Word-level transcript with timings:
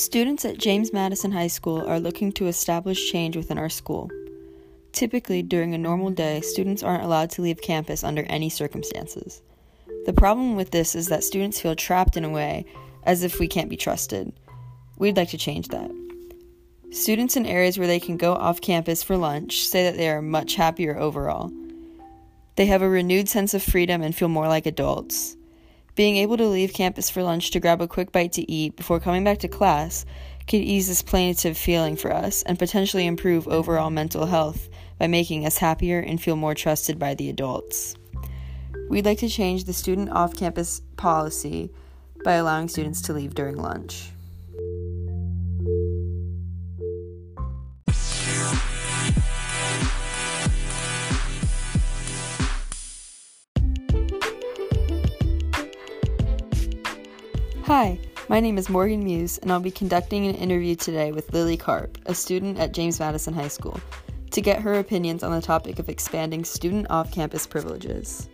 Students 0.00 0.46
at 0.46 0.56
James 0.56 0.94
Madison 0.94 1.30
High 1.30 1.48
School 1.48 1.86
are 1.86 2.00
looking 2.00 2.32
to 2.32 2.46
establish 2.46 3.12
change 3.12 3.36
within 3.36 3.58
our 3.58 3.68
school. 3.68 4.08
Typically, 4.92 5.42
during 5.42 5.74
a 5.74 5.78
normal 5.78 6.08
day, 6.08 6.40
students 6.40 6.82
aren't 6.82 7.04
allowed 7.04 7.28
to 7.32 7.42
leave 7.42 7.60
campus 7.60 8.02
under 8.02 8.22
any 8.22 8.48
circumstances. 8.48 9.42
The 10.06 10.14
problem 10.14 10.56
with 10.56 10.70
this 10.70 10.94
is 10.94 11.08
that 11.08 11.22
students 11.22 11.60
feel 11.60 11.76
trapped 11.76 12.16
in 12.16 12.24
a 12.24 12.30
way, 12.30 12.64
as 13.02 13.22
if 13.22 13.38
we 13.38 13.46
can't 13.46 13.68
be 13.68 13.76
trusted. 13.76 14.32
We'd 14.96 15.18
like 15.18 15.28
to 15.28 15.36
change 15.36 15.68
that. 15.68 15.90
Students 16.92 17.36
in 17.36 17.44
areas 17.44 17.76
where 17.76 17.86
they 17.86 18.00
can 18.00 18.16
go 18.16 18.32
off 18.32 18.62
campus 18.62 19.02
for 19.02 19.18
lunch 19.18 19.68
say 19.68 19.82
that 19.82 19.98
they 19.98 20.08
are 20.08 20.22
much 20.22 20.54
happier 20.54 20.98
overall. 20.98 21.52
They 22.56 22.64
have 22.64 22.80
a 22.80 22.88
renewed 22.88 23.28
sense 23.28 23.52
of 23.52 23.62
freedom 23.62 24.00
and 24.00 24.16
feel 24.16 24.28
more 24.28 24.48
like 24.48 24.64
adults. 24.64 25.36
Being 25.94 26.16
able 26.16 26.36
to 26.36 26.46
leave 26.46 26.72
campus 26.72 27.10
for 27.10 27.22
lunch 27.22 27.50
to 27.50 27.60
grab 27.60 27.80
a 27.80 27.88
quick 27.88 28.12
bite 28.12 28.32
to 28.32 28.50
eat 28.50 28.76
before 28.76 29.00
coming 29.00 29.24
back 29.24 29.38
to 29.38 29.48
class 29.48 30.04
could 30.46 30.60
ease 30.60 30.88
this 30.88 31.02
plaintive 31.02 31.56
feeling 31.56 31.96
for 31.96 32.12
us 32.12 32.42
and 32.42 32.58
potentially 32.58 33.06
improve 33.06 33.46
overall 33.48 33.90
mental 33.90 34.26
health 34.26 34.68
by 34.98 35.06
making 35.06 35.46
us 35.46 35.58
happier 35.58 36.00
and 36.00 36.20
feel 36.20 36.36
more 36.36 36.54
trusted 36.54 36.98
by 36.98 37.14
the 37.14 37.28
adults. 37.28 37.96
We'd 38.88 39.04
like 39.04 39.18
to 39.18 39.28
change 39.28 39.64
the 39.64 39.72
student 39.72 40.10
off 40.10 40.36
campus 40.36 40.82
policy 40.96 41.70
by 42.24 42.34
allowing 42.34 42.68
students 42.68 43.00
to 43.02 43.12
leave 43.12 43.34
during 43.34 43.56
lunch. 43.56 44.10
Hi, 57.64 57.98
my 58.28 58.40
name 58.40 58.56
is 58.56 58.70
Morgan 58.70 59.04
Muse, 59.04 59.36
and 59.38 59.52
I'll 59.52 59.60
be 59.60 59.70
conducting 59.70 60.26
an 60.26 60.34
interview 60.34 60.74
today 60.74 61.12
with 61.12 61.32
Lily 61.34 61.58
Karp, 61.58 61.98
a 62.06 62.14
student 62.14 62.58
at 62.58 62.72
James 62.72 62.98
Madison 62.98 63.34
High 63.34 63.48
School, 63.48 63.78
to 64.30 64.40
get 64.40 64.62
her 64.62 64.74
opinions 64.74 65.22
on 65.22 65.30
the 65.30 65.42
topic 65.42 65.78
of 65.78 65.90
expanding 65.90 66.42
student 66.44 66.86
off 66.90 67.12
campus 67.12 67.46
privileges. 67.46 68.28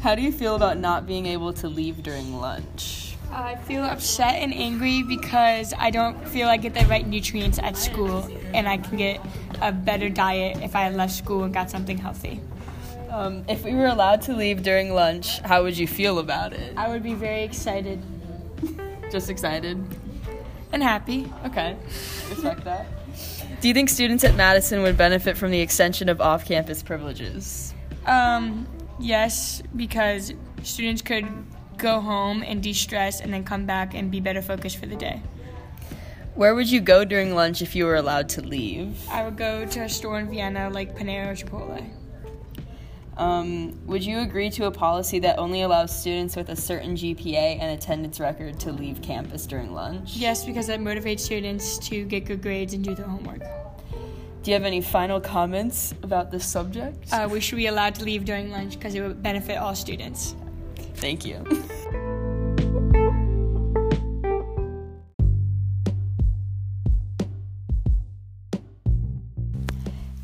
How 0.00 0.14
do 0.14 0.22
you 0.22 0.32
feel 0.32 0.54
about 0.54 0.78
not 0.78 1.06
being 1.06 1.26
able 1.26 1.52
to 1.54 1.68
leave 1.68 2.02
during 2.04 2.40
lunch? 2.40 3.01
I 3.32 3.56
feel 3.56 3.82
upset 3.82 4.34
and 4.36 4.52
angry 4.52 5.02
because 5.02 5.72
I 5.78 5.90
don't 5.90 6.28
feel 6.28 6.48
I 6.48 6.58
get 6.58 6.74
the 6.74 6.84
right 6.86 7.06
nutrients 7.06 7.58
at 7.58 7.76
school 7.76 8.28
and 8.52 8.68
I 8.68 8.76
can 8.76 8.96
get 8.98 9.20
a 9.60 9.72
better 9.72 10.08
diet 10.10 10.58
if 10.62 10.76
I 10.76 10.90
left 10.90 11.14
school 11.14 11.44
and 11.44 11.52
got 11.54 11.70
something 11.70 11.96
healthy. 11.96 12.40
Um, 13.10 13.44
if 13.48 13.64
we 13.64 13.74
were 13.74 13.86
allowed 13.86 14.22
to 14.22 14.34
leave 14.34 14.62
during 14.62 14.94
lunch, 14.94 15.40
how 15.40 15.62
would 15.62 15.76
you 15.76 15.86
feel 15.86 16.18
about 16.18 16.52
it? 16.52 16.74
I 16.76 16.88
would 16.88 17.02
be 17.02 17.14
very 17.14 17.42
excited 17.42 18.02
Just 19.10 19.30
excited? 19.30 19.82
and 20.72 20.82
happy. 20.82 21.30
Okay, 21.44 21.76
respect 22.30 22.64
that. 22.64 22.86
Do 23.60 23.68
you 23.68 23.74
think 23.74 23.90
students 23.90 24.24
at 24.24 24.34
Madison 24.34 24.82
would 24.82 24.96
benefit 24.96 25.36
from 25.36 25.50
the 25.50 25.60
extension 25.60 26.08
of 26.08 26.20
off 26.20 26.46
campus 26.46 26.82
privileges? 26.82 27.74
Um, 28.06 28.66
yes, 28.98 29.62
because 29.76 30.32
students 30.62 31.02
could 31.02 31.26
go 31.82 32.00
home 32.00 32.42
and 32.42 32.62
de-stress 32.62 33.20
and 33.20 33.34
then 33.34 33.44
come 33.44 33.66
back 33.66 33.92
and 33.92 34.10
be 34.10 34.20
better 34.20 34.40
focused 34.40 34.78
for 34.78 34.86
the 34.86 34.96
day. 34.96 35.20
Where 36.34 36.54
would 36.54 36.70
you 36.70 36.80
go 36.80 37.04
during 37.04 37.34
lunch 37.34 37.60
if 37.60 37.76
you 37.76 37.84
were 37.84 37.96
allowed 37.96 38.30
to 38.30 38.40
leave? 38.40 38.96
I 39.10 39.24
would 39.24 39.36
go 39.36 39.66
to 39.66 39.80
a 39.80 39.88
store 39.88 40.18
in 40.18 40.30
Vienna 40.30 40.70
like 40.70 40.96
Panera 40.96 41.26
or 41.26 41.34
Chipotle. 41.34 41.84
Um, 43.18 43.78
would 43.86 44.02
you 44.02 44.20
agree 44.20 44.48
to 44.50 44.64
a 44.64 44.70
policy 44.70 45.18
that 45.18 45.38
only 45.38 45.60
allows 45.62 45.94
students 45.94 46.34
with 46.34 46.48
a 46.48 46.56
certain 46.56 46.96
GPA 46.96 47.60
and 47.60 47.78
attendance 47.78 48.18
record 48.18 48.58
to 48.60 48.72
leave 48.72 49.02
campus 49.02 49.44
during 49.44 49.74
lunch? 49.74 50.16
Yes, 50.16 50.46
because 50.46 50.68
that 50.68 50.80
motivates 50.80 51.20
students 51.20 51.76
to 51.88 52.04
get 52.06 52.24
good 52.24 52.40
grades 52.40 52.72
and 52.72 52.82
do 52.82 52.94
their 52.94 53.06
homework. 53.06 53.42
Do 54.42 54.50
you 54.50 54.54
have 54.54 54.64
any 54.64 54.80
final 54.80 55.20
comments 55.20 55.92
about 56.02 56.30
this 56.30 56.46
subject? 56.46 57.12
Uh, 57.12 57.28
we 57.30 57.40
should 57.40 57.56
be 57.56 57.66
allowed 57.66 57.94
to 57.96 58.04
leave 58.04 58.24
during 58.24 58.50
lunch 58.50 58.78
because 58.78 58.94
it 58.94 59.02
would 59.02 59.22
benefit 59.22 59.58
all 59.58 59.74
students. 59.74 60.34
Thank 61.02 61.26
you. 61.26 61.44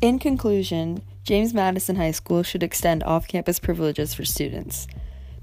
In 0.01 0.19
conclusion, 0.19 1.01
James 1.23 1.53
Madison 1.53 1.97
High 1.97 2.11
School 2.11 2.43
should 2.43 2.63
extend 2.63 3.03
off 3.03 3.27
campus 3.27 3.59
privileges 3.59 4.13
for 4.13 4.23
students. 4.23 4.87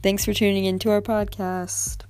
Thanks 0.02 0.24
for 0.24 0.32
tuning 0.32 0.64
in 0.64 0.78
to 0.78 0.90
our 0.90 1.02
podcast. 1.02 2.05